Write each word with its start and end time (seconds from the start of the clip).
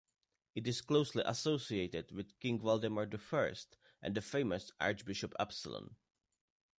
It 0.55 0.67
is 0.67 0.81
closely 0.81 1.21
associated 1.27 2.11
with 2.11 2.39
King 2.39 2.59
Valdemar 2.59 3.07
I 3.31 3.55
and 4.01 4.15
the 4.15 4.21
famous 4.23 4.71
Archbishop 4.81 5.31
Absalon. 5.39 5.95